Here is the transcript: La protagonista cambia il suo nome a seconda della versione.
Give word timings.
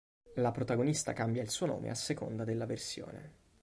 La 0.37 0.49
protagonista 0.51 1.13
cambia 1.13 1.43
il 1.43 1.51
suo 1.51 1.67
nome 1.67 1.91
a 1.91 1.93
seconda 1.93 2.43
della 2.43 2.65
versione. 2.65 3.33